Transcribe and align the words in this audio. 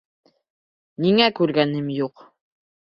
Ниңә 1.07 1.29
күргәнем 1.43 1.95
юҡ? 2.03 2.29